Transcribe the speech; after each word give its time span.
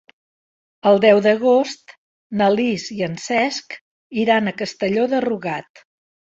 El 0.91 0.95
deu 1.03 1.21
d'agost 1.25 1.93
na 2.41 2.49
Lis 2.55 2.87
i 2.97 3.05
en 3.11 3.19
Cesc 3.27 3.79
iran 4.25 4.49
a 4.49 4.57
Castelló 4.65 5.07
de 5.15 5.25
Rugat. 5.31 5.89